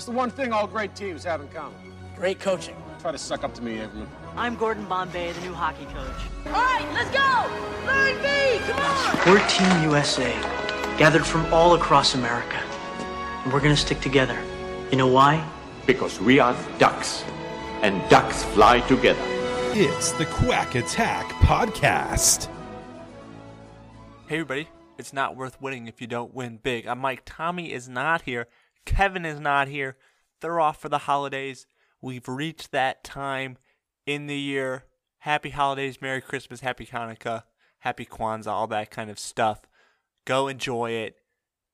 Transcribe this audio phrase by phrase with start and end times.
[0.00, 1.76] What's the one thing all great teams have in common?
[2.16, 2.74] Great coaching.
[3.02, 4.06] Try to suck up to me, Averman.
[4.34, 6.22] I'm Gordon Bombay, the new hockey coach.
[6.46, 7.86] All right, let's go!
[7.86, 9.18] Line B, come on!
[9.26, 10.32] We're Team USA,
[10.96, 12.56] gathered from all across America.
[13.44, 14.42] And we're gonna stick together.
[14.90, 15.46] You know why?
[15.86, 17.22] Because we are ducks,
[17.82, 19.20] and ducks fly together.
[19.74, 22.48] It's the Quack Attack Podcast.
[24.28, 26.86] Hey everybody, it's not worth winning if you don't win big.
[26.86, 27.20] I'm Mike.
[27.26, 28.46] Tommy is not here.
[28.84, 29.96] Kevin is not here.
[30.40, 31.66] They're off for the holidays.
[32.00, 33.58] We've reached that time
[34.06, 34.84] in the year.
[35.18, 37.44] Happy holidays, Merry Christmas, Happy Hanukkah,
[37.80, 39.62] Happy Kwanzaa, all that kind of stuff.
[40.24, 41.16] Go enjoy it.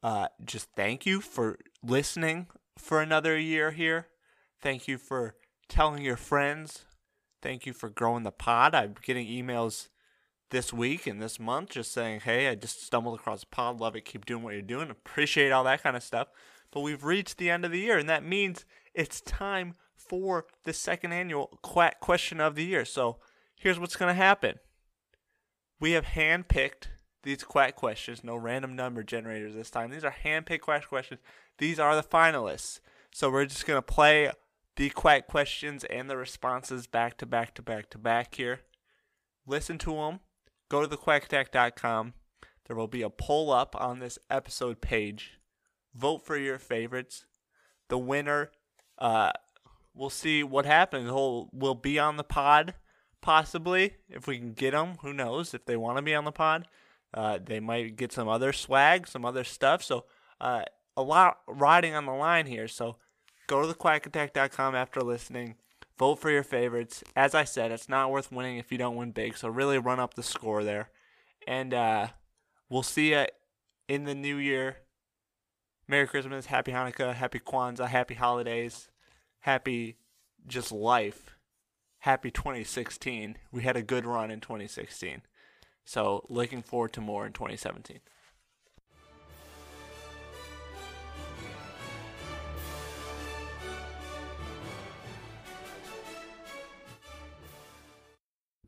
[0.03, 4.09] Uh, just thank you for listening for another year here.
[4.61, 5.37] Thank you for
[5.69, 6.85] telling your friends.
[7.43, 8.75] Thank you for growing the pod.
[8.75, 9.89] I'm getting emails
[10.51, 13.81] this week and this month just saying, hey, I just stumbled across a pod.
[13.81, 14.05] Love it.
[14.05, 14.91] Keep doing what you're doing.
[14.91, 16.29] Appreciate all that kind of stuff.
[16.77, 20.75] But we've reached the end of the year, and that means it's time for the
[20.75, 22.85] second annual Quack Question of the Year.
[22.85, 23.17] So
[23.59, 24.59] here's what's going to happen
[25.81, 26.89] we have handpicked
[27.23, 29.91] these Quack questions, no random number generators this time.
[29.91, 31.21] These are handpicked Quack questions.
[31.57, 32.81] These are the finalists.
[33.11, 34.31] So we're just going to play
[34.77, 38.61] the Quack questions and the responses back to back to back to back here.
[39.47, 40.21] Listen to them.
[40.69, 42.13] Go to thequackattack.com.
[42.67, 45.39] There will be a poll up on this episode page.
[45.97, 47.25] Vote for your favorites.
[47.89, 48.51] The winner,
[48.99, 49.31] uh,
[49.95, 51.07] we'll see what happens.
[51.07, 52.75] He'll will be on the pod,
[53.21, 54.99] possibly if we can get them.
[55.03, 56.67] Who knows if they want to be on the pod?
[57.15, 59.83] Uh, they might get some other swag, some other stuff.
[59.83, 60.05] So
[60.41, 60.63] uh,
[60.97, 62.69] a lot riding on the line here.
[62.69, 62.97] So
[63.47, 65.55] go to thequackattack.com after listening.
[65.99, 67.03] Vote for your favorites.
[67.15, 69.37] As I said, it's not worth winning if you don't win big.
[69.37, 70.91] So really run up the score there.
[71.47, 72.09] And uh,
[72.69, 73.27] we'll see you
[73.89, 74.79] in the new year.
[75.89, 78.89] Merry Christmas, Happy Hanukkah, Happy Kwanzaa, Happy Holidays,
[79.41, 79.97] Happy
[80.45, 81.37] just life.
[82.01, 83.37] Happy 2016.
[83.53, 85.23] We had a good run in 2016.
[85.85, 88.01] So looking forward to more in 2017.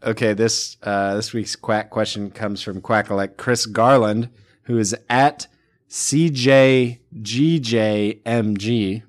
[0.05, 4.29] Okay, this uh, this week's quack question comes from Quackalect Chris Garland,
[4.63, 5.49] who is at
[5.89, 7.03] CJGJMG,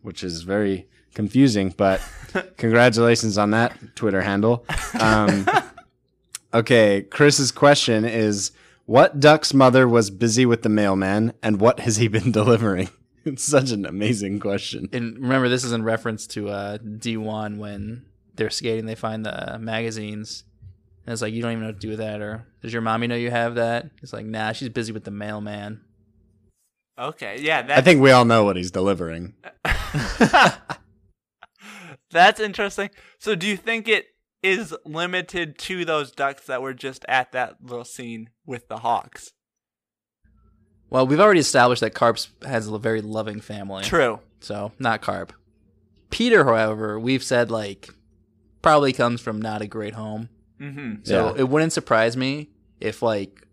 [0.02, 2.02] which is very confusing, but
[2.58, 4.66] congratulations on that Twitter handle.
[5.00, 5.46] Um,
[6.54, 8.52] okay, Chris's question is
[8.86, 12.90] What duck's mother was busy with the mailman, and what has he been delivering?
[13.26, 14.88] It's such an amazing question.
[14.94, 19.58] And remember, this is in reference to uh, D1 when they're skating, they find the
[19.60, 20.46] magazines.
[21.06, 22.22] And it's like, you don't even know what to do with that.
[22.22, 23.90] Or does your mommy know you have that?
[24.02, 25.82] It's like, nah, she's busy with the mailman.
[27.00, 29.34] Okay, yeah, that's, I think we all know what he's delivering.
[32.12, 32.90] that's interesting.
[33.20, 34.08] So do you think it
[34.42, 39.32] is limited to those ducks that were just at that little scene with the hawks?
[40.90, 43.84] Well, we've already established that Carps has a very loving family.
[43.84, 44.20] True.
[44.40, 45.34] So, not Carp.
[46.10, 47.90] Peter, however, we've said, like,
[48.62, 50.30] probably comes from not a great home.
[50.60, 51.04] Mm-hmm.
[51.04, 51.42] So Yeah.
[51.42, 52.50] it wouldn't surprise me
[52.80, 53.48] if like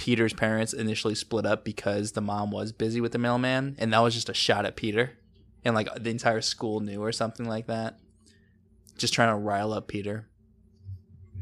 [0.00, 3.98] Peter's parents initially split up because the mom was busy with the mailman, and that
[3.98, 5.12] was just a shot at Peter,
[5.62, 7.98] and like the entire school knew or something like that.
[8.96, 10.26] Just trying to rile up Peter.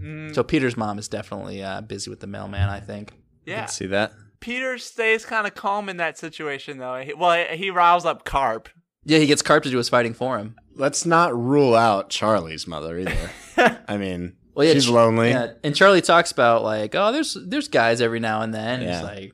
[0.03, 2.69] Mm, So Peter's mom is definitely uh, busy with the mailman.
[2.69, 3.13] I think.
[3.47, 3.67] yeah.
[3.67, 4.13] See that?
[4.41, 7.01] Peter stays kind of calm in that situation, though.
[7.01, 8.69] He, well, he riles up Carp.
[9.05, 10.57] Yeah, he gets Carp to do his fighting for him.
[10.75, 13.31] Let's not rule out Charlie's mother either.
[13.89, 15.31] I mean, Well, yeah, she's Ch- lonely.
[15.31, 18.83] Yeah, and Charlie talks about like, oh, there's there's guys every now and then.
[18.83, 18.95] Yeah.
[18.95, 19.33] He's like,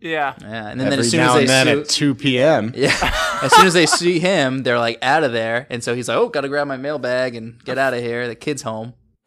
[0.00, 0.34] Yeah.
[0.40, 2.72] yeah, and then, Every as soon now as they and then sue- at 2 p.m.
[2.76, 2.96] Yeah.
[3.42, 5.66] as soon as they see him, they're like out of there.
[5.68, 8.28] And so he's like, oh, got to grab my mailbag and get out of here.
[8.28, 8.94] The kid's home.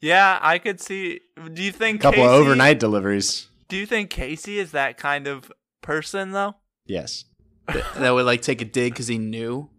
[0.00, 1.20] yeah, I could see.
[1.52, 3.48] Do you think A couple of overnight deliveries.
[3.68, 5.50] Do you think Casey is that kind of
[5.82, 6.54] person, though?
[6.86, 7.24] Yes.
[7.66, 9.70] That, that would like take a dig because he knew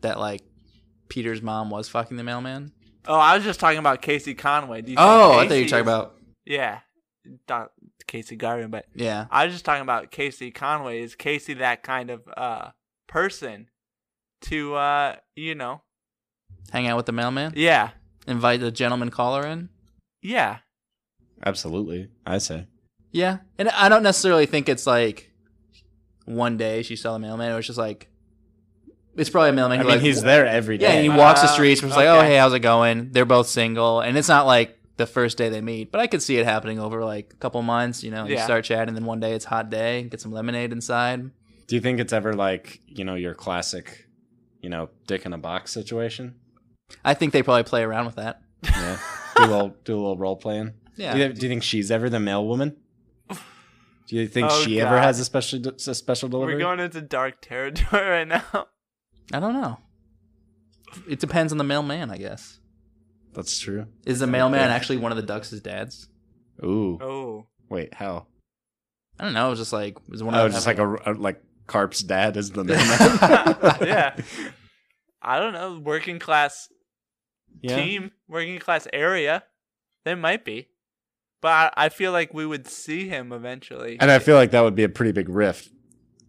[0.00, 0.42] that like
[1.08, 2.72] Peter's mom was fucking the mailman.
[3.06, 4.82] Oh, I was just talking about Casey Conway.
[4.82, 6.16] Do you Oh, I think thought you were talking about.
[6.44, 6.78] Yeah,
[7.48, 7.70] not
[8.06, 9.26] Casey Garvin, but Yeah.
[9.30, 11.00] I was just talking about Casey Conway.
[11.02, 12.70] Is Casey that kind of uh
[13.08, 13.68] person
[14.42, 15.82] to uh you know?
[16.72, 17.52] Hang out with the mailman.
[17.56, 17.90] Yeah,
[18.26, 19.70] Invite the gentleman caller in.
[20.22, 20.58] yeah.
[21.44, 22.08] Absolutely.
[22.26, 22.66] I say.
[23.12, 23.38] Yeah.
[23.58, 25.32] And I don't necessarily think it's like
[26.26, 27.50] one day she saw the mailman.
[27.50, 28.09] It was just like,
[29.20, 29.78] it's probably a mailman.
[29.78, 30.86] I who, mean, like, he's there every day.
[30.86, 32.28] Yeah, and he walks the streets and was like, "Oh, okay.
[32.30, 35.60] hey, how's it going?" They're both single, and it's not like the first day they
[35.60, 38.02] meet, but I could see it happening over like a couple months.
[38.02, 38.44] You know, you Yeah.
[38.44, 41.30] start chatting, then one day it's hot day, get some lemonade inside.
[41.68, 44.06] Do you think it's ever like you know your classic,
[44.60, 46.34] you know, dick in a box situation?
[47.04, 48.42] I think they probably play around with that.
[48.64, 48.98] Yeah,
[49.36, 50.72] do a little do a little role playing.
[50.96, 51.14] Yeah.
[51.14, 52.76] Do you, do you think she's ever the mail woman?
[54.06, 55.04] Do you think Oh, she ever God.
[55.04, 56.54] has a special a special delivery?
[56.54, 58.66] We're going into dark territory right now.
[59.32, 59.78] I don't know.
[61.08, 62.58] It depends on the mailman, I guess.
[63.32, 63.86] That's true.
[64.04, 66.08] Is the mailman actually one of the Ducks' dads?
[66.64, 66.98] Ooh.
[67.00, 67.46] Oh.
[67.68, 68.26] Wait, how?
[69.18, 69.46] I don't know.
[69.46, 72.00] It was just like it was one Oh, of just like a, a like Carp's
[72.00, 72.88] dad is the mailman.
[73.86, 74.16] yeah.
[75.22, 75.78] I don't know.
[75.78, 76.68] Working class
[77.62, 77.76] Yeah.
[77.76, 79.44] team, working class area.
[80.04, 80.68] There might be.
[81.42, 83.96] But I, I feel like we would see him eventually.
[84.00, 85.70] And I feel like that would be a pretty big rift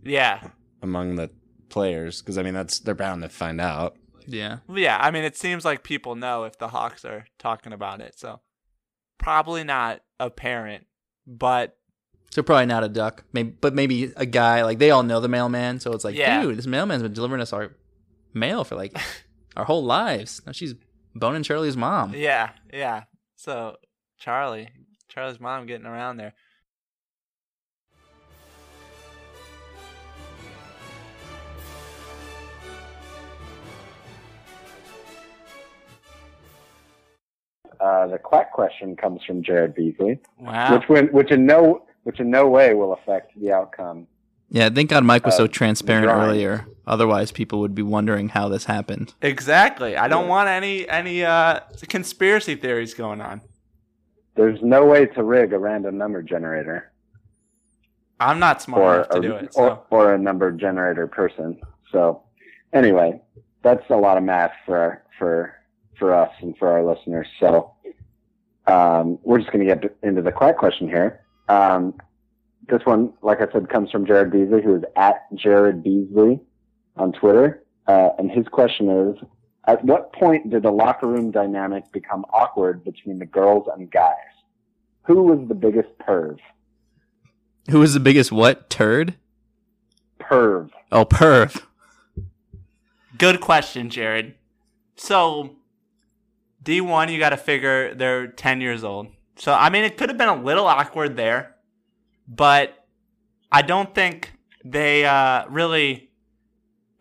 [0.04, 0.50] yeah.
[0.82, 1.30] among the
[1.72, 3.96] players because I mean that's they're bound to find out.
[4.28, 4.58] yeah.
[4.72, 8.14] Yeah, I mean, it seems like people know if the Hawks are talking about it.
[8.20, 8.40] So
[9.18, 10.86] probably not apparent,
[11.26, 11.78] but
[12.32, 14.64] So probably not a duck, maybe, but maybe a guy.
[14.64, 16.42] Like they all know the mailman, so it's like, Yeah.
[16.44, 17.76] dude, this mailman's been delivering us our
[18.34, 18.96] mail for like
[19.58, 20.42] our whole lives.
[20.46, 20.76] Now she's
[21.16, 22.14] boning Charlie's mom.
[22.16, 23.04] yeah, yeah.
[23.36, 23.78] So
[24.20, 24.70] Charlie,
[25.10, 26.34] Charlie's mom getting around there.
[37.82, 40.78] Uh, the quack question comes from Jarrod Beasley, Wow.
[40.78, 44.08] which win, which in no which in no way will affect the outcome.
[44.50, 46.30] Yeah, thank God Mike was Uh, so transparent drawing.
[46.30, 46.66] earlier.
[46.86, 49.14] Otherwise, people would be wondering how this happened.
[49.22, 49.96] Exactly.
[49.98, 53.42] I don't want any any uh conspiracy theories going on.
[54.36, 56.92] There's no way to rig a random number generator
[58.20, 59.44] I'm not smart or enough to a, do it.
[59.56, 61.60] or, So or a number generator person.
[61.92, 62.22] So
[62.74, 63.20] anyway,
[63.64, 65.56] that's a lot of math for for
[66.02, 67.28] for us and for our listeners.
[67.40, 67.76] So
[68.66, 71.24] um, we're just going to get into the quack question here.
[71.48, 71.94] Um,
[72.68, 76.40] this one, like I said, comes from Jarrod Beasley, who is at Jarrod Beasley
[76.98, 77.64] on Twitter.
[77.88, 79.24] Uh, and his question is,
[79.66, 84.16] at what point did the locker room dynamic become awkward between the girls and guys?
[85.04, 86.40] Who was the biggest perv?
[87.70, 89.16] Who was the biggest what turd?
[90.20, 90.72] Perv.
[90.92, 91.62] Oh, perv.
[93.20, 94.34] good question, Jarrod.
[94.96, 95.58] So
[96.64, 99.08] D1, you got to figure they're 10 years old.
[99.38, 101.56] So I mean, it could have been a little awkward there,
[102.28, 102.86] but
[103.52, 104.32] I don't think
[104.64, 106.12] they uh, really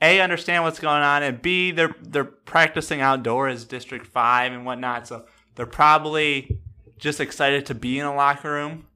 [0.02, 5.06] a understand what's going on, and b they're they're practicing outdoors, District Five and whatnot.
[5.06, 6.58] So they're probably
[6.98, 8.86] just excited to be in a locker room,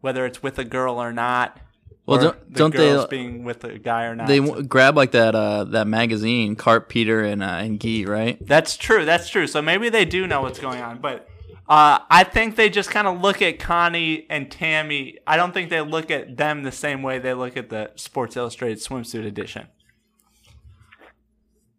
[0.00, 1.60] whether it's with a girl or not.
[2.08, 4.26] Well, or don't- the don't they- girls being with a guy or not?
[4.28, 8.04] They So- w- grab like that uh that magazine, Carp, Peter, and uh, and Gee,
[8.06, 8.38] right?
[8.46, 9.04] That's true.
[9.04, 9.46] That's true.
[9.46, 11.28] So maybe they do know what's going on, but
[11.68, 15.18] uh, I think they just kind of look at Connie and Tammy.
[15.26, 18.38] I don't think they look at them the same way they look at the Sports
[18.38, 19.66] Illustrated swimsuit edition.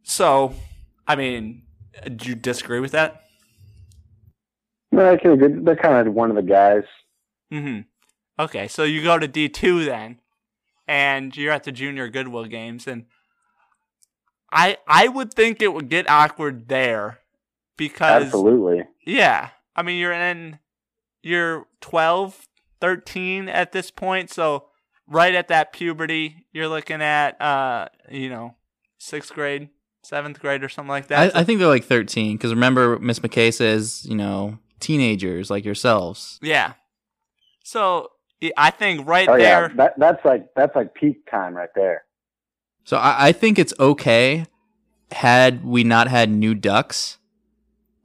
[0.03, 0.53] So,
[1.07, 1.63] I mean,
[2.15, 3.23] do you disagree with that?
[4.91, 5.53] No, I can agree.
[5.63, 6.83] They're kind of one of the guys.
[7.51, 7.81] Mm-hmm.
[8.39, 10.19] Okay, so you go to D two then,
[10.87, 13.05] and you're at the junior Goodwill games, and
[14.51, 17.19] I I would think it would get awkward there
[17.77, 18.83] because Absolutely.
[19.05, 19.49] Yeah.
[19.75, 20.59] I mean, you're in,
[21.23, 22.47] you're 12,
[22.81, 24.29] 13 at this point.
[24.29, 24.65] So,
[25.07, 28.55] right at that puberty, you're looking at, uh, you know,
[28.97, 29.69] sixth grade,
[30.03, 31.35] seventh grade, or something like that.
[31.35, 35.65] I, I think they're like thirteen because remember Miss McKay says you know teenagers like
[35.65, 36.39] yourselves.
[36.41, 36.73] yeah.
[37.63, 38.09] So,
[38.43, 39.67] I- I think right Oh there.
[39.69, 42.03] yeah, that that's like that's like peak time right there.
[42.85, 44.45] So I, I think it's okay
[45.11, 47.17] had we not had new ducks,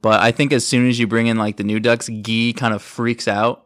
[0.01, 2.73] but I think as soon as you bring in like the new ducks, Gee kind
[2.73, 3.61] of freaks out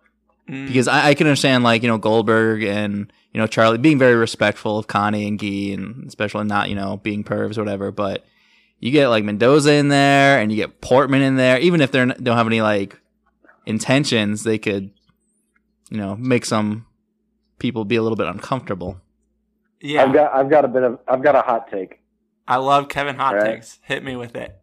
[0.48, 4.00] Mm, because I, I can understand like you know Goldberg and you know Charlie being
[4.00, 7.92] very respectful of Connie and Gee and especially not you know being pervs or whatever,
[7.92, 8.26] but
[8.80, 12.04] you get like Mendoza in there and you get Portman in there, even if they
[12.04, 13.00] don't have any like
[13.68, 14.90] intentions, they could
[15.90, 16.86] you know make some
[17.60, 19.00] people be a little bit uncomfortable.
[19.82, 20.04] yeah.
[20.04, 22.00] I've got I've got a bit of I've got a hot take.
[22.48, 23.56] I love Kevin Hot Right.
[23.56, 23.80] Takes.
[23.84, 24.56] Hit me with it.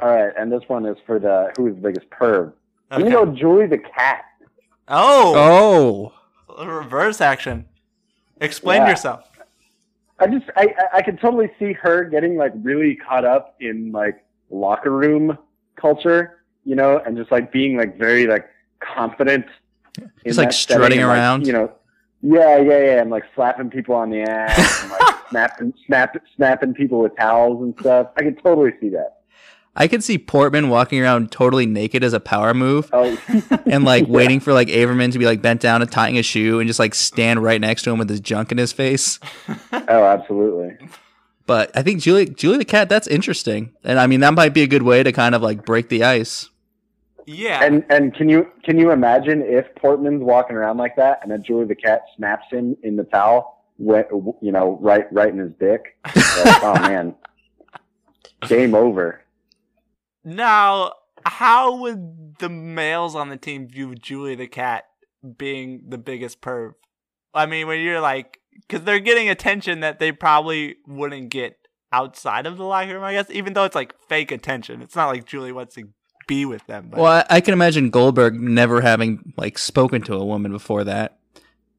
[0.00, 2.52] All right, and this one is for the who's the biggest perv.
[2.90, 3.10] I'm Okay.
[3.12, 4.24] gonna go Julie the cat.
[4.88, 6.12] Oh,
[6.48, 7.66] Oh, reverse action.
[8.40, 8.90] Explain Yeah.
[8.90, 9.30] yourself.
[10.18, 13.92] I just I I- I could totally see her getting like really caught up in
[13.92, 15.38] like locker room
[15.76, 18.46] culture, you know, and just like being like very like
[18.80, 19.46] confident.
[20.26, 21.46] Just, like, strutting and, like, around?
[21.46, 21.72] you know.
[22.22, 26.74] Yeah, yeah, yeah, and like slapping people on the ass, and like snapping, snap, snapping
[26.74, 28.08] people with towels and stuff.
[28.16, 29.20] I could totally see that.
[29.74, 33.16] I could see Portman walking around totally naked as a power move Oh,
[33.66, 34.10] and like Yeah.
[34.12, 36.78] waiting for like Averman to be like bent down and tying a shoe and just
[36.80, 39.18] like stand right next to him with his junk in his face.
[39.72, 40.76] oh, absolutely.
[41.46, 43.72] But I think Julie Julie the cat that's interesting.
[43.82, 46.04] And I mean that might be a good way to kind of like break the
[46.04, 46.49] ice.
[47.26, 47.62] Yeah.
[47.62, 51.42] And and can you can you imagine if Portman's walking around like that and then
[51.42, 54.08] Julie the cat snaps him in the towel, wet,
[54.40, 55.96] you know, right right in his dick?
[56.04, 57.14] Like, oh man,
[58.48, 59.22] game over.
[60.24, 60.92] Now,
[61.24, 64.84] how would the males on the team view Julie the cat
[65.36, 66.72] being the biggest perv?
[67.32, 71.56] I mean, when you're like, because they're getting attention that they probably wouldn't get
[71.92, 74.82] outside of the locker room, I guess, even though it's like fake attention.
[74.82, 75.88] It's not like Julie wants to
[76.30, 76.88] be with them.
[76.90, 80.84] But Well, I, I can imagine Goldberg never having like spoken to a woman before
[80.84, 81.18] that.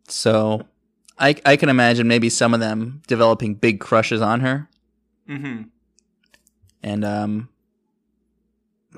[0.07, 0.67] So
[1.17, 4.69] I I can imagine maybe some of them developing big crushes on her.
[5.27, 5.63] Mm-hmm.
[6.83, 7.49] And um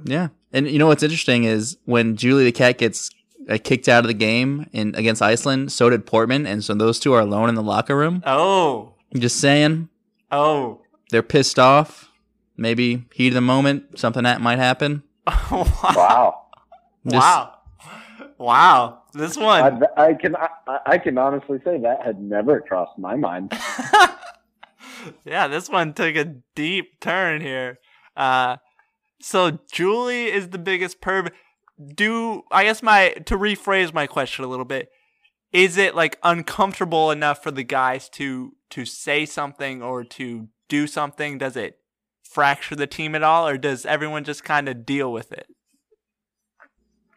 [0.04, 0.30] yeah.
[0.52, 3.12] And you know what's interesting is when Julie the cat gets
[3.48, 7.00] uh, kicked out of the game in against Iceland, so did Portman, and so those
[7.00, 8.24] two are alone in the locker room.
[8.26, 9.90] Oh, I'm just saying,
[10.32, 10.82] oh,
[11.12, 12.10] they're pissed off.
[12.56, 15.04] Maybe heat of the moment, something that might happen.
[15.52, 16.40] Wow.
[17.06, 17.58] Just- wow,
[18.38, 19.04] wow.
[19.14, 20.48] This one, I, I can I,
[20.86, 23.52] I can honestly say that had never crossed my mind.
[25.26, 27.80] yeah, this one took a deep turn here.
[28.16, 28.58] Uh,
[29.22, 31.32] so Julie is the biggest perv.
[31.94, 34.90] Do I guess my to rephrase my question a little bit?
[35.52, 40.88] Is it like uncomfortable enough for the guys to to say something or to do
[40.88, 41.38] something?
[41.38, 41.78] Does it
[42.34, 45.48] fracture the team at all, or does everyone just kind of deal with it?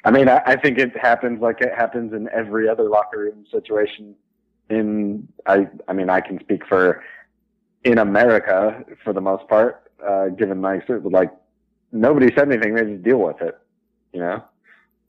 [0.04, 3.44] I mean, I, I think it happens like it happens in every other locker room
[3.50, 4.14] situation.
[4.68, 7.02] In I, I mean, I can speak for
[7.85, 9.90] in America for the most part.
[10.06, 11.32] Uh, given my experience, like
[11.92, 13.58] nobody said anything, they just deal with it.
[14.12, 14.44] You know,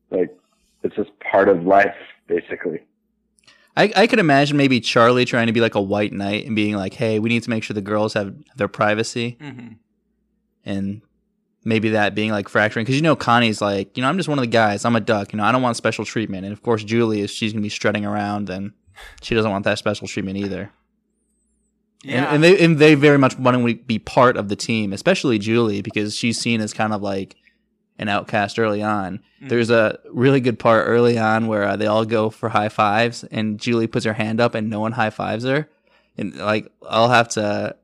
[0.09, 0.35] like
[0.83, 1.95] it's just part of life,
[2.27, 2.81] basically.
[3.75, 6.75] I, I could imagine maybe Charlie trying to be like a white knight and being
[6.75, 9.73] like, "Hey, we need to make sure the girls have their privacy," Mm-hmm.
[10.67, 11.01] And
[11.63, 14.37] maybe that being like fracturing because you know Connie's like, you know, I'm just one
[14.37, 14.85] of the guys.
[14.85, 15.33] I'm a duck.
[15.33, 16.45] You know, I don't want special treatment.
[16.45, 18.73] And of course, Julie is she's gonna be strutting around and
[19.21, 20.71] she doesn't want that special treatment either.
[22.03, 22.25] Yeah.
[22.25, 25.39] And, and they and they very much want to be part of the team, especially
[25.39, 27.35] Julie because she's seen as kind of like
[27.99, 29.19] an outcast early on.
[29.41, 29.49] Mhm.
[29.49, 33.23] There's a really good part early on where uh, they all go for high fives,
[33.31, 35.67] and Julie puts her hand up, and no one high fives her.
[36.17, 37.75] And like, I'll have to.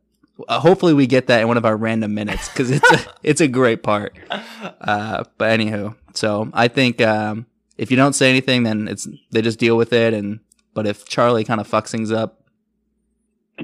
[0.48, 3.42] Uh, hopefully, we get that in one of our random minutes because it's a, it's
[3.42, 4.18] a great part.
[4.30, 7.46] Uh, but anywho, so I think um,
[7.78, 10.14] if you don't say anything, then it's they just deal with it.
[10.14, 10.40] And
[10.74, 12.42] but if Charlie kind of fucks things up,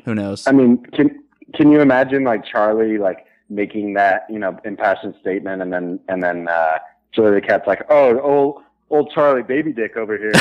[0.05, 0.47] who knows?
[0.47, 1.23] I mean, can
[1.55, 6.21] can you imagine like Charlie like making that you know impassioned statement and then and
[6.21, 6.77] then uh,
[7.11, 10.31] Julie the cat's like, oh, old old Charlie baby dick over here,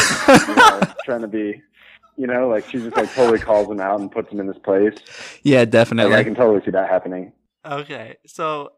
[0.49, 1.63] you know, trying to be,
[2.19, 4.59] you know, like she just like totally calls him out and puts him in his
[4.59, 4.95] place.
[5.43, 6.15] yeah, Like, definitely.
[6.17, 7.33] I can totally see that happening.
[7.65, 8.73] Okay, so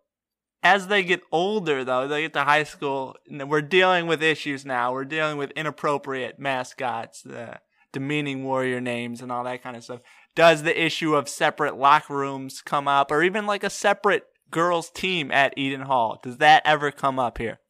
[0.62, 4.66] as they get older, though, they get to high school, and we're dealing with issues
[4.66, 4.92] now.
[4.92, 7.60] We're dealing with inappropriate mascots, the
[7.92, 10.00] demeaning warrior names, and all that kind of stuff.
[10.34, 14.90] Does the issue of separate locker rooms come up, or even like a separate girls'
[14.90, 16.20] team at Eden Hall?
[16.22, 17.60] Does that ever come up here?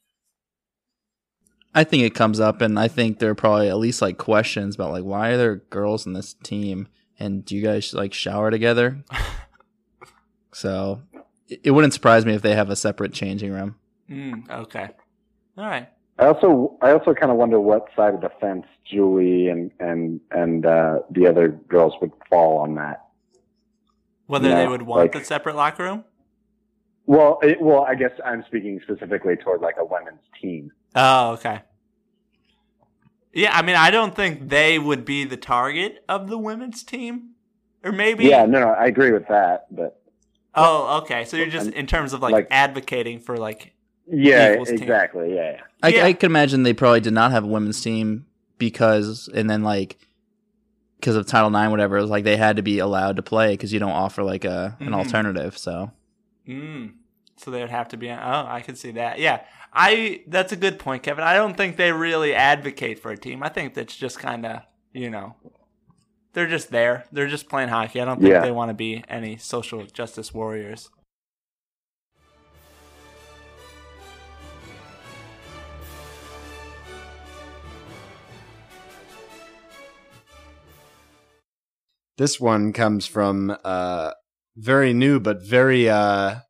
[1.74, 4.74] I think it comes up, and I think there are probably at least like questions
[4.74, 8.50] about like why are there girls in this team, and do you guys like shower
[8.50, 9.04] together?
[10.52, 11.02] so
[11.48, 13.76] it, it wouldn't surprise me if they have a separate changing room.
[14.10, 14.88] Mm, okay,
[15.56, 15.88] all right.
[16.18, 20.20] I also I also kind of wonder what side of the fence Julie and and
[20.32, 23.06] and uh, the other girls would fall on that.
[24.26, 26.04] Whether Yeah, they would want like- the separate locker room?
[27.10, 30.70] Well, it, well, I guess I'm speaking specifically toward like a women's team.
[30.94, 31.62] Oh, okay.
[33.32, 37.30] Yeah, I mean, I don't think they would be the target of the women's team,
[37.82, 38.26] or maybe.
[38.26, 40.00] Yeah, no, no, I agree with that, but
[40.54, 41.24] Oh, okay.
[41.24, 43.72] So you're just And, in terms of like, like- advocating for like.
[44.06, 44.78] yeah, Equals team.
[44.80, 45.60] exactly, yeah, yeah.
[45.82, 46.04] I, Yeah.
[46.04, 48.26] I can imagine they probably did not have a women's team
[48.56, 49.98] because, and then like
[51.00, 53.54] because of Title IX, whatever, it was like they had to be allowed to play
[53.54, 54.94] because you don't offer like a an Mhm.
[54.94, 55.58] alternative.
[55.58, 55.90] So
[56.48, 56.92] Mm,
[57.40, 58.10] so they would have to be.
[58.10, 58.14] Oh,
[58.48, 59.18] I can see that.
[59.18, 59.42] Yeah,
[59.72, 60.22] I.
[60.26, 61.24] That's a good point, Kevin.
[61.24, 63.42] I don't think they really advocate for a team.
[63.42, 65.36] I think that's just kind of you know.
[66.32, 67.06] They're just there.
[67.10, 68.00] They're just playing hockey.
[68.00, 68.40] I don't think Yeah.
[68.40, 70.88] they want to be any social justice warriors.
[82.18, 84.12] This one comes from uh
[84.56, 86.40] very new but very uh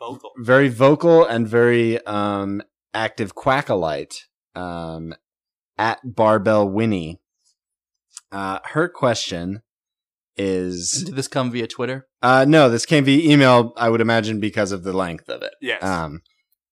[0.00, 0.30] Vocal.
[0.38, 2.62] very vocal and very um,
[2.94, 4.22] active quackalite
[4.56, 5.14] um,
[5.78, 7.20] at Barbelle Winnie.
[8.32, 9.62] Uh, her question
[10.36, 12.06] is Did this come via Twitter?
[12.22, 13.72] uh, no, this came via email.
[13.76, 15.52] I would imagine because of the length of it.
[15.60, 15.82] Yes.
[15.82, 16.22] Um,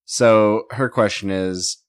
[0.05, 1.83] so her question is: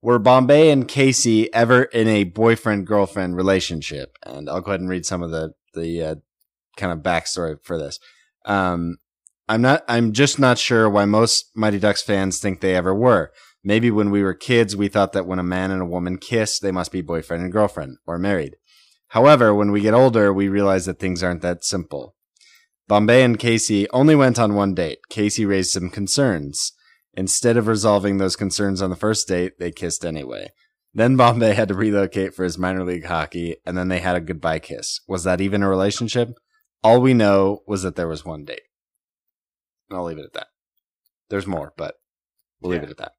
[0.00, 4.16] Were Bombay and Casey ever in a boyfriend girlfriend relationship?
[4.24, 6.14] And I'll go ahead and read some of the the uh,
[6.76, 7.98] kind of backstory for this.
[8.44, 8.98] Um,
[9.48, 9.84] I'm not.
[9.88, 13.32] I'm just not sure why most Mighty Ducks fans think they ever were.
[13.64, 16.58] Maybe when we were kids, we thought that when a man and a woman kiss,
[16.58, 18.56] they must be boyfriend and girlfriend or married.
[19.08, 22.14] However, when we get older, we realize that things aren't that simple.
[22.88, 24.98] Bombay and Casey only went on one date.
[25.08, 26.72] Casey raised some concerns.
[27.14, 30.50] Instead of resolving those concerns on the first date, they kissed anyway.
[30.94, 34.20] Then Bombay had to relocate for his minor league hockey, and then they had a
[34.20, 35.00] goodbye kiss.
[35.08, 36.30] Was that even a relationship?
[36.82, 38.62] All we know was that there was one date.
[39.88, 40.48] And I'll leave it at that.
[41.30, 41.96] There's more, but
[42.60, 43.12] we'll leave it at that.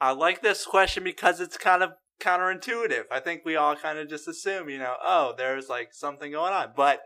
[0.00, 3.04] I like this question because it's kind of counterintuitive.
[3.10, 6.52] I think we all kind of just assume, you know, oh, there's like something going
[6.52, 7.00] on, but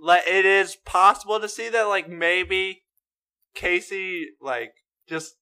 [0.00, 2.82] like it is possible to see that like maybe
[3.54, 4.72] Casey like
[5.08, 5.34] just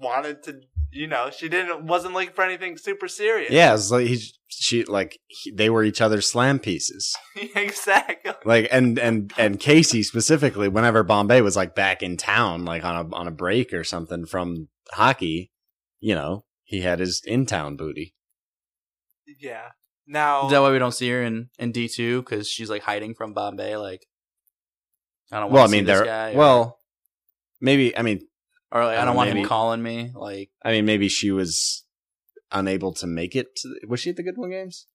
[0.00, 0.60] wanted to,
[0.92, 3.50] you know, she didn't wasn't looking for anything super serious.
[3.52, 7.14] Yeah, it's like he, she, like he, they were each other's slam pieces.
[7.54, 8.32] exactly.
[8.44, 13.06] Like and and and Casey specifically, whenever Bombay was like back in town, like on
[13.06, 15.50] a on a break or something from hockey,
[16.00, 18.14] you know, he had his in town booty.
[19.40, 19.68] Yeah.
[20.06, 22.22] Now Is that why we don't see her in, in D two?
[22.22, 23.76] Because she's like hiding from Bombay.
[23.76, 24.06] Like,
[25.32, 25.50] I don't.
[25.50, 26.78] Well, I wanna see mean, this they're or- well,
[27.60, 27.96] maybe.
[27.96, 28.20] I mean,
[28.72, 30.10] or like, I I don't don't want know, him calling me.
[30.14, 31.84] Like, I mean, maybe she was
[32.52, 33.54] unable to make it.
[33.56, 34.86] To the, was she at the Goodwill games?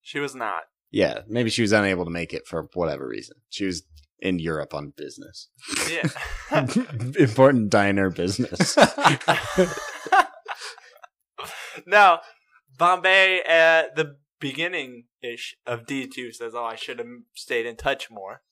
[0.00, 0.62] she was not.
[0.90, 3.36] Yeah, maybe she was unable to make it for whatever reason.
[3.50, 3.82] She was
[4.20, 5.48] in Europe on business,
[5.90, 6.08] Yeah.
[7.18, 8.76] important diner business.
[11.86, 12.20] now,
[12.78, 17.76] Bombay at the beginning ish of D two says, "Oh, I should have stayed in
[17.76, 18.42] touch more,"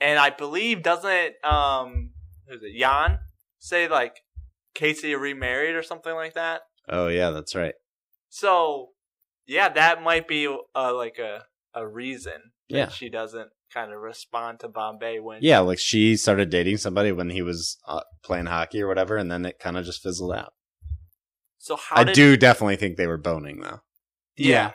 [0.00, 2.10] and I believe doesn't um
[2.48, 3.18] who's it Jan
[3.60, 4.16] say like
[4.74, 6.62] Casey remarried or something like that.
[6.88, 7.74] oh yeah, that's right.
[8.28, 8.88] So
[9.46, 12.32] yeah, that might be uh, like a a reason
[12.68, 12.88] that Yeah.
[12.88, 17.30] she doesn't kind of respond to Bombay when Yeah, like she started dating somebody when
[17.30, 20.52] he was uh, playing hockey or whatever, and then it kind of just fizzled out.
[21.58, 23.80] So how I did, do definitely think they were boning though.
[24.36, 24.72] yeah.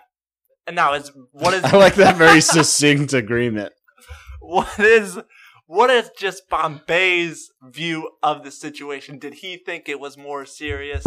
[0.68, 3.74] And now is what is I like that very succinct agreement.
[4.40, 5.20] what is
[5.66, 9.20] what is just Bombay's view of the situation?
[9.20, 11.06] Did he think it was more serious?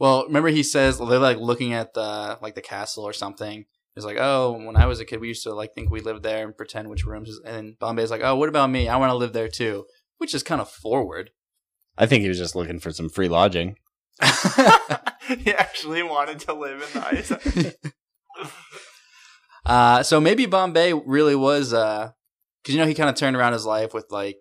[0.00, 3.66] well, remember he says they're like looking at the like the castle or something.
[3.94, 6.22] He's like, oh, when I was a kid, we used to like think we lived
[6.22, 7.28] there and pretend which rooms.
[7.28, 8.88] Is, and Bombay's like, oh, what about me?
[8.88, 9.84] I want to live there too,
[10.16, 11.30] which is kind of forward.
[11.98, 13.76] I think he was just looking for some free lodging.
[15.38, 17.76] he actually wanted to live in the ice.
[19.66, 22.10] Uh, so maybe Bombay really was, uh,
[22.64, 24.36] cause you know, he kind of turned around his life with like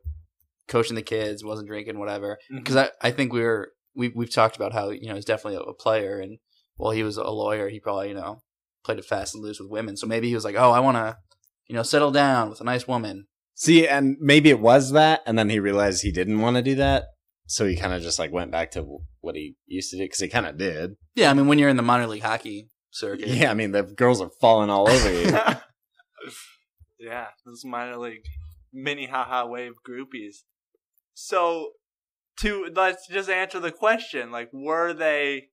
[0.68, 2.38] coaching the kids, wasn't drinking, whatever.
[2.52, 2.64] Mm-hmm.
[2.64, 5.58] Cause I, I think we were, we, we've talked about how, you know, he's definitely
[5.58, 6.40] a, a player and
[6.78, 8.42] while he was a lawyer, he probably, you know,
[8.86, 9.98] played it fast and loose with women.
[9.98, 11.18] So maybe he was like, oh, I want to,
[11.68, 13.28] you know, settle down with a nice woman.
[13.54, 16.76] See, and maybe it was that, and then he realized he didn't want to do
[16.76, 17.08] that,
[17.46, 20.22] so he kind of just like went back to what he used to do because
[20.22, 20.92] he kind of did.
[21.16, 21.30] Yeah.
[21.30, 23.28] I mean, when you're in the minor league hockey circuit.
[23.28, 25.38] Yeah, I mean the girls are falling all over you.
[27.00, 28.26] yeah, this minor league
[28.74, 30.38] mini haha wave groupies.
[31.14, 31.72] So
[32.38, 35.48] to let's just answer the question, like were they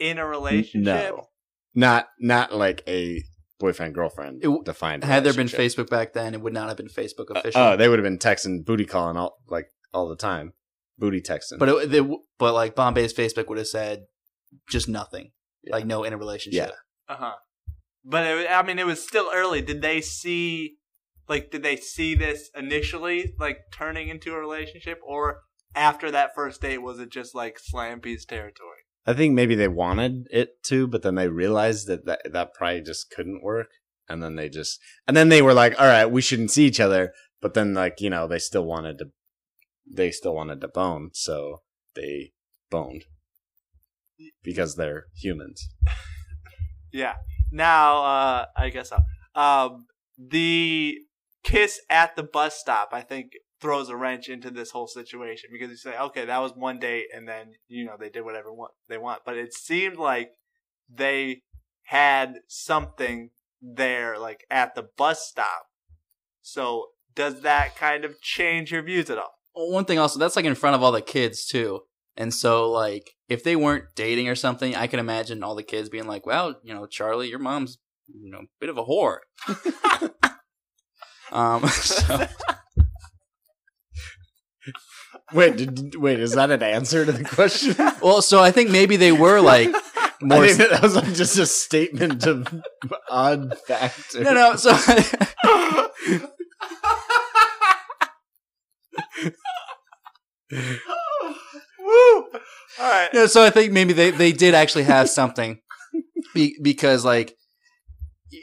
[0.00, 0.84] in a relationship?
[0.84, 1.28] no,
[1.74, 3.22] not not like a
[3.60, 5.04] boyfriend girlfriend It- defined.
[5.04, 5.46] Had there been.
[5.46, 7.60] Facebook back then, it would not have been Facebook Uh, official.
[7.60, 10.52] oh, they would have been texting, booty calling all like all the time,
[10.98, 11.58] booty texting.
[11.58, 12.00] but it, they,
[12.38, 14.06] but like Bombay's Facebook would have said
[14.68, 15.30] just nothing,
[15.68, 16.70] like no in a relationship.
[16.70, 17.14] Yeah.
[17.14, 17.34] Uh huh.
[18.04, 19.62] But it, I mean, it was still early.
[19.62, 20.76] Did they see,
[21.28, 25.40] like, did they see this initially, like, turning into a relationship, or
[25.74, 28.78] after that first date, was it just like slam piece territory?
[29.06, 32.80] I think maybe they wanted it to, but then they realized that that, that probably
[32.80, 33.68] just couldn't work.
[34.08, 36.80] And then they just, and then they were like, all right, we shouldn't see each
[36.80, 37.12] other.
[37.40, 39.06] But then like, you know, they still wanted to,
[39.90, 41.10] they still wanted to bone.
[41.12, 41.62] So
[41.94, 42.32] they
[42.70, 43.04] boned
[44.42, 45.68] because they're humans.
[46.94, 47.14] Yeah.
[47.50, 48.98] Now, uh, I guess so.
[49.34, 50.96] Um, the
[51.44, 55.70] kiss at the bus stop, I think, throws a wrench into this whole situation because
[55.70, 58.50] you say, okay, that was one date, and then you know they did whatever
[58.88, 60.32] they want, but it seemed like
[60.92, 61.42] they
[61.84, 63.30] had something
[63.62, 65.66] there, like at the bus stop.
[66.42, 69.34] So, does that kind of change your views at all?
[69.54, 71.82] one thing also that's like in front of all the kids too.
[72.16, 75.88] And so like if they weren't dating or something, I can imagine all the kids
[75.88, 79.18] being like, "Well, you know, Charlie, your mom's you know a bit of a whore."
[81.34, 82.26] um, so,
[85.32, 87.74] Wait, did, wait, is that an answer to the question?
[88.02, 89.68] well, so I think maybe they were like
[90.22, 90.44] more.
[90.44, 92.46] I think that was like just a statement of
[93.10, 94.14] odd fact.
[94.14, 94.54] no, no.
[94.56, 94.70] So
[101.80, 102.26] Woo!
[102.78, 103.08] All right.
[103.12, 105.58] Yeah, so I think maybe they, they did actually have something,
[106.32, 107.36] Be, because like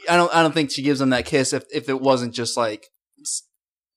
[0.08, 2.56] I don't I don't think she gives him that kiss if if it wasn't just
[2.56, 2.86] like
[3.20, 3.42] s-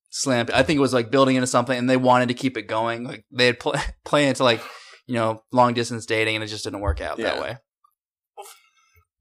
[0.09, 0.47] slam.
[0.53, 3.03] I think it was like building into something, and they wanted to keep it going.
[3.03, 4.61] Like they had pl- planned into like
[5.07, 7.57] you know long distance dating, and it just didn't work out that way.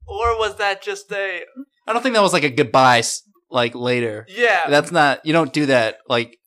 [0.07, 1.41] Or was that just a
[1.87, 3.03] I don't think that was like a goodbye
[3.49, 4.25] like later.
[4.29, 4.69] yeah?
[4.69, 6.37] That's not you don't do that like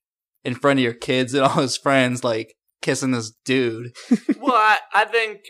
[0.45, 3.93] in front of your kids and all his friends like kissing this dude.
[4.39, 5.41] well, I, I think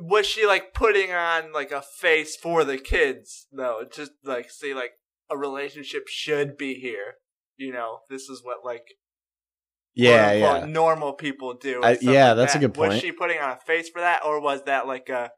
[0.00, 3.82] was she like putting on like a face for the kids though?
[3.90, 4.92] Just like see like
[5.30, 7.14] a relationship should be here.
[7.56, 8.84] You know, this is what like
[9.94, 10.64] yeah, yeah.
[10.66, 11.80] normal people do.
[11.82, 14.24] I- yeah, like that's a good point Was she putting on a face for that,
[14.24, 15.30] or was that like a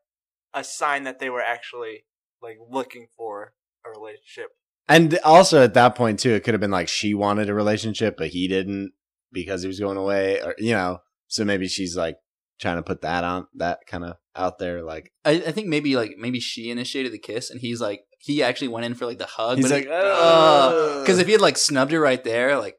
[0.53, 2.05] a sign that they were actually
[2.41, 4.51] like looking for a relationship?
[4.89, 8.17] And also at that point too, it could have been like she wanted a relationship,
[8.17, 8.93] but he didn't
[9.33, 10.99] because he was going away, or you know.
[11.27, 12.17] So maybe she's like
[12.61, 15.97] trying to put that on that kind of out there, like I, I think maybe
[15.97, 19.19] like maybe she initiated the kiss, and he's like he actually went in for like
[19.19, 19.59] the hug.
[19.59, 22.77] he's but like, because if he had like snubbed her right there, like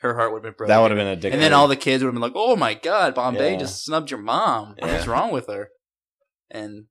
[0.00, 0.68] her heart would have been broken.
[0.68, 1.32] that would have been a dick.
[1.32, 3.58] And then all the kids would have been like, "Oh my god, Bombay Yeah.
[3.60, 4.74] just snubbed your mom.
[4.78, 5.10] What's Yeah.
[5.12, 5.70] wrong with her?"
[6.50, 6.86] And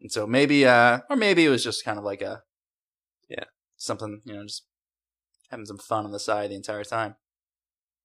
[0.00, 2.42] and so maybe, uh, or maybe it was just kind of like a,
[3.28, 3.44] Yeah.
[3.76, 4.64] something you know, just
[5.50, 7.16] having some fun on the side the entire time.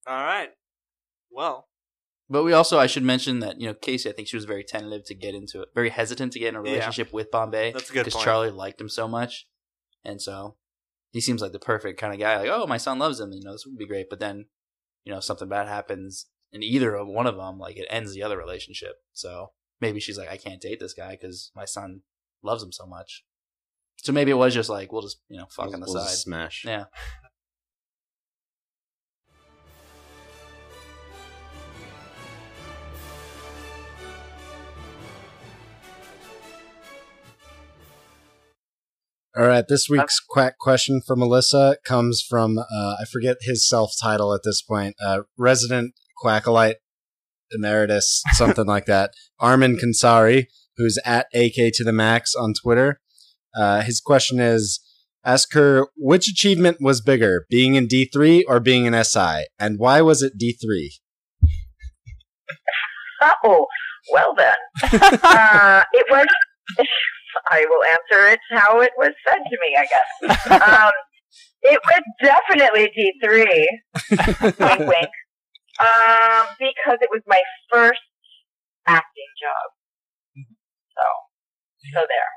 [0.07, 0.49] All right.
[1.29, 1.67] Well,
[2.31, 4.63] But we also, I should mention that you know Casey, I think she was very
[4.63, 6.69] tentative to get into it, very hesitant to get in a Yeah.
[6.71, 7.73] relationship with Bombay.
[7.73, 8.23] That's a good because.
[8.23, 9.47] Charlie liked him so much,
[10.05, 10.55] and so
[11.11, 12.37] he seems like the perfect kind of guy.
[12.39, 13.33] Like, oh, my son loves him.
[13.33, 14.09] You know, this would be great.
[14.09, 14.45] But then,
[15.03, 18.23] you know, something bad happens, and either of one of them, like, it ends the
[18.23, 18.93] other relationship.
[19.13, 22.01] So maybe she's like, I can't date this guy because my son
[22.41, 23.25] loves him so much.
[23.97, 26.01] So maybe it was just like, we'll just you know fuck We'll- on the we'll
[26.01, 26.09] side.
[26.09, 26.63] just smash.
[26.65, 26.85] Yeah.
[39.37, 43.93] All right, this week's quack question for Melissa comes from uh, I forget his self
[44.01, 44.95] title at this point.
[45.01, 46.75] Uh, resident quackalite
[47.49, 49.11] emeritus, something like that.
[49.39, 52.99] Armin Kansari, who's at AK to the max on Twitter.
[53.55, 54.81] Uh, his question is:
[55.23, 59.79] Ask her which achievement was bigger, being in D three or being in SI, and
[59.79, 60.91] why was it D three?
[63.43, 63.67] Oh,
[64.11, 64.55] well then.
[65.23, 66.25] uh, it was,
[67.49, 70.51] I will answer it how it was said to me, I guess.
[70.61, 70.91] Um,
[71.63, 74.57] it was definitely D3.
[74.59, 75.11] wink, wink.
[75.79, 77.41] Um, because it was my
[77.71, 78.01] first
[78.87, 80.45] acting job.
[80.97, 81.05] So,
[81.93, 82.31] so there.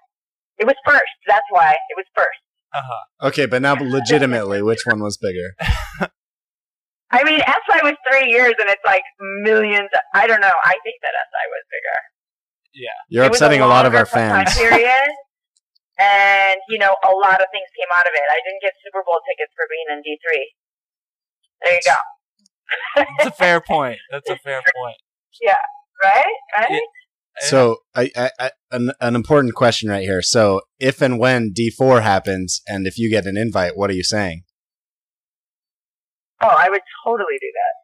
[0.58, 1.12] It was first.
[1.26, 1.70] That's why.
[1.72, 2.38] It was first.
[2.72, 3.28] uh-huh.
[3.28, 5.54] Okay, but now legitimately, which one was bigger?
[7.10, 9.02] I mean, SI was three years and it's like
[9.42, 9.88] millions.
[10.14, 10.52] I don't know.
[10.64, 11.98] I think that SI was bigger.
[12.74, 14.58] Yeah, you're It upsetting a lot of our longer time fans.
[14.58, 15.08] period,
[15.98, 18.22] and you know, a lot of things came out of it.
[18.30, 20.52] I didn't get Super Bowl tickets for being in D three.
[21.64, 23.04] There you go.
[23.18, 23.98] That's a fair point.
[24.10, 24.96] That's a fair point.
[25.40, 25.56] Yeah.
[26.02, 26.24] Right?
[26.58, 26.70] Right?
[26.72, 27.46] Yeah.
[27.48, 30.22] So, I, I, I, an, an important question right here.
[30.22, 34.04] So, if and when D4 happens, and if you get an invite, what are you
[34.04, 34.44] saying?
[36.40, 37.74] Oh, I would totally do that.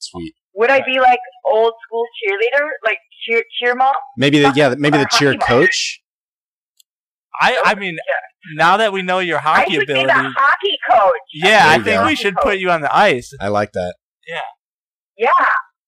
[0.00, 0.34] Sweet.
[0.54, 3.94] Would I be like old school cheerleader, like cheer cheer mom?
[4.16, 6.00] Maybe the yeah, maybe the cheer coach.
[7.40, 7.96] I I mean,
[8.54, 11.12] now that we know your I hockey be ability, the hockey coach.
[11.32, 12.06] yeah, I think go.
[12.06, 13.32] we should put you on the ice.
[13.40, 13.94] I like that.
[14.28, 14.40] Yeah,
[15.18, 15.46] Yeah,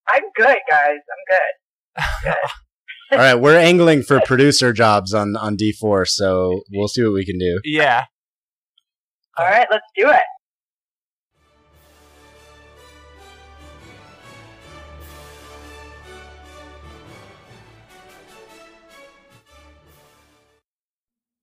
[0.09, 0.99] I'm good, guys.
[1.13, 2.35] I'm good.
[3.13, 7.25] All right, we're angling for producer jobs on on D4, so we'll see what we
[7.25, 7.61] can do.
[7.65, 8.05] Yeah.
[9.39, 10.23] All right, let's do it.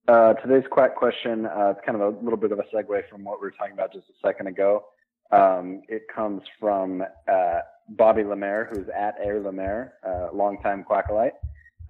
[0.06, 3.24] Uh, today's quack question, uh, it's kind of a little bit of a segue from
[3.24, 4.84] what we were talking about just a second ago.
[5.30, 11.32] Um, it comes from uh, Bobby Lemaire, who's at Air Lemaire, uh, longtime quackalite.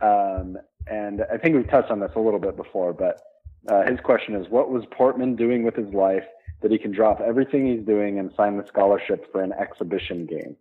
[0.00, 3.20] Um, and I think we've touched on this a little bit before, but
[3.68, 6.24] uh, his question is, what was Portman doing with his life
[6.62, 10.56] that he can drop everything he's doing and sign the scholarship for an exhibition game?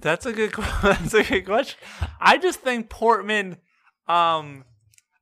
[0.00, 0.52] That's a good.
[0.82, 1.78] That's a good question.
[2.20, 3.56] I just think Portman.
[4.06, 4.64] Um,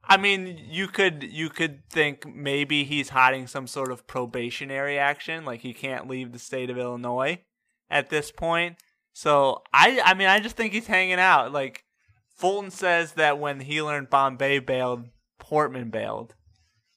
[0.08, 5.44] I mean, you could you could think maybe he's hiding some sort of probationary action,
[5.44, 7.40] like he can't leave the state of Illinois
[7.90, 8.76] at this point.
[9.12, 11.52] So I, I mean, I just think he's hanging out.
[11.52, 11.84] Like
[12.36, 16.34] Fulton says that when he learned Bombay bailed, Portman bailed.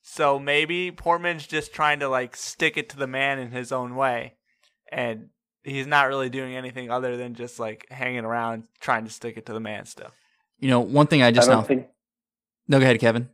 [0.02, 3.96] So maybe Portman's just trying to like stick it to the man in his own
[3.96, 4.34] way,
[4.92, 5.30] and
[5.64, 9.46] he's not really doing anything other than just like hanging around trying to stick it
[9.48, 10.12] to the man still.
[10.60, 11.68] You know, one thing I just I don't now.
[11.68, 11.88] think.
[12.70, 13.28] No, go ahead, Kevin.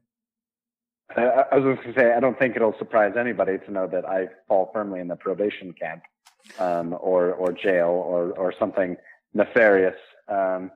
[1.16, 4.28] I, was going to say I don't think it'll surprise anybody to know that I
[4.48, 6.04] fall firmly in the probation camp,
[6.60, 8.98] um, or or jail or or something
[9.34, 9.96] nefarious.
[10.28, 10.72] Um,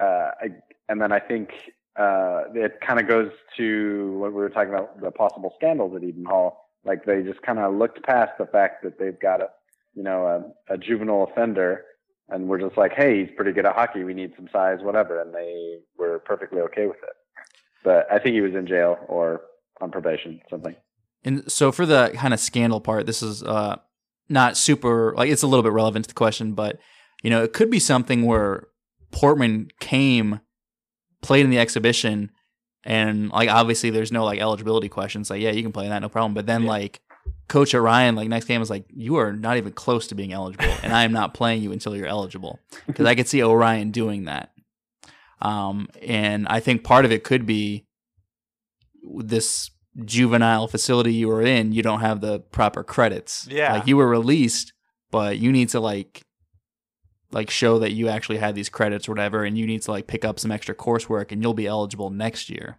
[0.00, 0.48] uh, I,
[0.88, 1.50] and then I think
[1.96, 6.02] uh, it kind of goes to what we were talking about the possible scandals at
[6.02, 6.70] Eden Hall.
[6.84, 9.48] Like they just kind of looked past the fact that they've got a
[9.94, 11.84] you know a, a juvenile offender,
[12.28, 14.02] and we're just like, hey, he's pretty good at hockey.
[14.02, 17.17] We need some size, whatever, and they were perfectly okay with it.
[17.88, 19.40] But I think he was in jail or
[19.80, 20.76] on probation, something.
[21.24, 23.76] And so for the kind of scandal part, this is uh,
[24.28, 26.78] not super like it's a little bit relevant to the question, but
[27.22, 28.66] you know, it could be something where
[29.10, 30.40] Portman came,
[31.22, 32.30] played in the exhibition,
[32.84, 35.30] and like obviously there's no like eligibility questions.
[35.30, 36.34] Like, yeah, you can play that, no problem.
[36.34, 37.00] But then like
[37.48, 40.76] Coach Orion, like next game was like, you are not even close to being eligible,
[40.82, 42.58] and I am not playing you until you're eligible.
[42.86, 44.50] Because I could see Orion doing that.
[45.40, 47.84] Um, and I think part of it could be
[49.02, 49.70] this
[50.04, 53.46] juvenile facility you were in, you don't have the proper credits.
[53.50, 53.74] Yeah.
[53.74, 54.72] Like you were released,
[55.10, 56.22] but you need to like
[57.30, 60.06] like show that you actually had these credits or whatever and you need to like
[60.06, 62.78] pick up some extra coursework and you'll be eligible next year.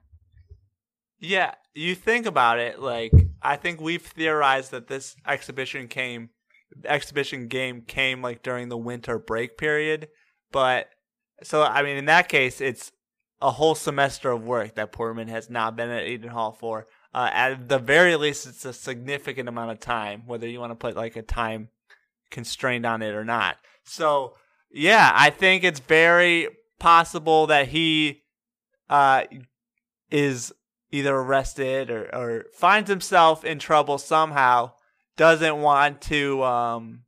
[1.20, 6.30] Yeah, you think about it, like I think we've theorized that this exhibition came
[6.86, 10.08] exhibition game came like during the winter break period,
[10.52, 10.90] but
[11.44, 12.92] so I mean in that case it's
[13.42, 16.88] a whole semester of work that Portman has not been at Eden Hall for.
[17.14, 20.76] Uh, at the very least, it's a significant amount of time, whether you want to
[20.76, 21.70] put like a time
[22.30, 23.58] constraint on it or not.
[23.84, 24.36] So,
[24.70, 26.50] yeah, I think it's very
[26.80, 28.24] possible that he
[28.90, 29.24] uh,
[30.12, 30.54] is
[30.92, 34.74] either arrested or, or finds himself in trouble somehow,
[35.18, 37.04] doesn't want to um,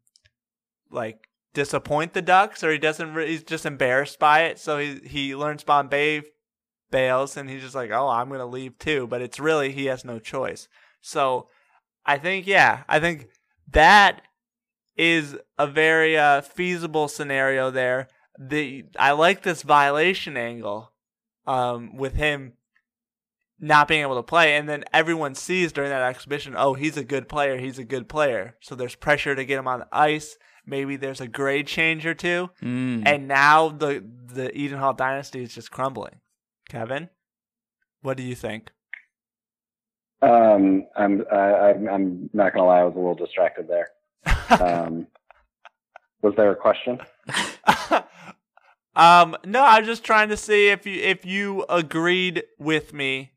[0.89, 3.13] like disappoint the Ducks, or he doesn't.
[3.13, 6.23] Re- he's just embarrassed by it, so he he learns Bombay
[6.91, 10.05] bails, and he's just like, "Oh, I'm gonna leave too." But it's really he has
[10.05, 10.67] no choice.
[11.01, 11.47] So
[12.05, 13.27] I think, yeah, I think
[13.71, 14.21] that
[14.95, 18.07] is a very uh, feasible scenario there.
[18.39, 20.93] The I like this violation angle
[21.45, 22.53] um, with him
[23.59, 27.03] not being able to play, and then everyone sees during that exhibition, oh, he's a
[27.03, 28.57] good player, he's a good player.
[28.61, 30.37] So there's pressure to get him on the ice.
[30.65, 33.03] Maybe there's a grade change or two, Mm.
[33.05, 36.19] and now the the Eden Hall dynasty is just crumbling.
[36.69, 37.09] Kevin,
[38.01, 38.71] what do you think?
[40.21, 43.89] Um, I'm I, I'm I'm not gonna lie, I was a little distracted there.
[44.61, 45.07] Um,
[46.21, 46.99] was there a question?
[48.93, 53.31] Um, no, I was just trying to see if you if you agreed with me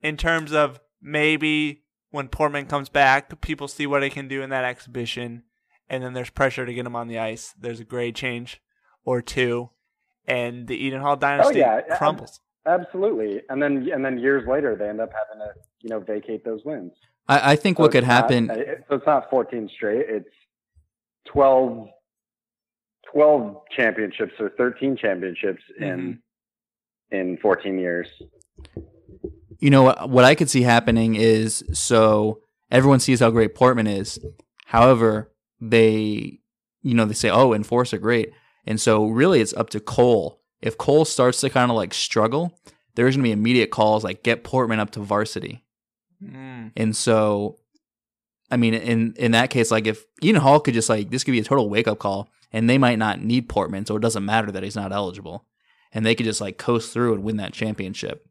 [0.00, 4.50] in terms of maybe when Portman comes back, people see what he can do in
[4.50, 5.42] that exhibition,
[5.88, 7.54] and then there's pressure to get him on the ice.
[7.58, 8.60] There's a grade change
[9.04, 9.70] or two,
[10.26, 12.40] and the Eden Hall dynasty oh yeah, crumbles.
[12.66, 13.42] absolutely.
[13.48, 16.60] And then and then years later, they end up having to you know vacate those
[16.64, 16.92] wins.
[17.28, 18.54] I, I think So what could it's not- happen uh,
[18.88, 20.04] so it's not 14 straight.
[20.08, 20.28] It's
[21.32, 21.88] 12,
[23.12, 26.20] 12 championships or 13 championships in
[27.12, 27.16] Mm-hmm.
[27.16, 28.08] in 14 years.
[29.60, 30.10] You know what?
[30.10, 34.18] What I could see happening is so everyone sees how great Portman is.
[34.66, 36.40] However, they,
[36.82, 38.32] you know, they say, "Oh, enforcer, great,"
[38.66, 40.40] and so really, it's up to Cole.
[40.60, 42.58] If Cole starts to kind of like struggle,
[42.94, 45.64] there's gonna be immediate calls like get Portman up to varsity.
[46.22, 46.72] Mm.
[46.76, 47.58] And so,
[48.50, 51.32] I mean, in in that case, like if Eden Hall could just like this could
[51.32, 54.24] be a total wake up call, and they might not need Portman, so it doesn't
[54.24, 55.44] matter that he's not eligible,
[55.92, 58.26] and they could just like coast through and win that championship.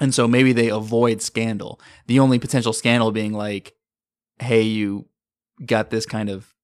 [0.00, 1.80] And so maybe they avoid scandal.
[2.06, 3.74] The only potential scandal being like,
[4.38, 5.06] hey, you
[5.64, 6.54] got this kind of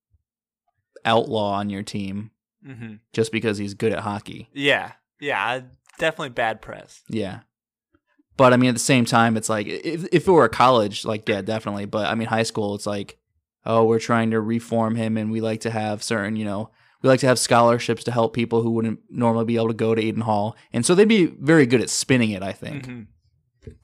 [1.05, 2.31] outlaw on your team
[2.65, 4.49] hmm just because he's good at hockey.
[4.53, 5.61] Yeah, yeah,
[5.99, 7.03] definitely bad press.
[7.09, 7.41] Yeah.
[8.37, 11.05] But I mean, at the same time, it's like if if it were a college,
[11.05, 11.87] like yeah, definitely.
[11.87, 13.19] But I mean, high school, it's like,
[13.65, 16.71] oh, we're trying to reform him, and we like to have certain, you know,
[17.03, 19.95] we like to have scholarships to help people who wouldn't normally be able to go
[19.95, 22.43] to Eden Hall, and so they'd be very good at spinning it.
[22.43, 22.87] I think.
[22.87, 23.07] Mhm.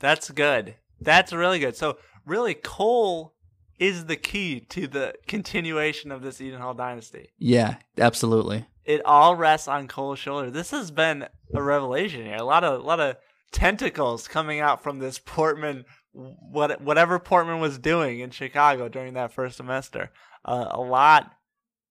[0.00, 0.74] That's good.
[1.00, 1.76] That's really good.
[1.76, 1.96] So
[2.26, 3.34] really, Cole
[3.82, 7.30] is the key to the continuation of this Eden Hall dynasty.
[7.36, 8.66] Yeah, absolutely.
[8.84, 10.52] It all rests on Cole's shoulder.
[10.52, 12.36] This has been a revelation here.
[12.36, 13.16] A lot of a lot of
[13.50, 19.32] tentacles coming out from this Portman what whatever Portman was doing in Chicago during that
[19.32, 20.10] first semester.
[20.44, 21.32] Uh, a lot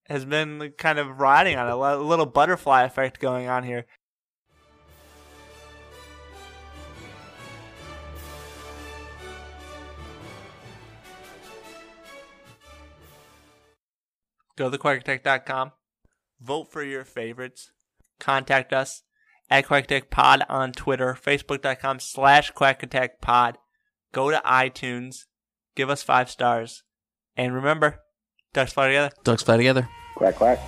[0.07, 1.71] has been kind of riding on it.
[1.71, 3.85] A little butterfly effect going on here.
[14.57, 15.71] Go to thequackattack.com.
[16.39, 17.71] Vote for your favorites.
[18.19, 19.03] Contact us
[19.49, 23.55] at QuackAttackPod on Twitter, Facebook.com slash QuackAttackPod.
[24.11, 25.25] Go to iTunes.
[25.75, 26.83] Give us five stars.
[27.37, 27.99] And remember,
[28.53, 29.11] ducks fly together.
[29.23, 29.87] Ducks fly together.
[30.15, 30.59] Quack, quack.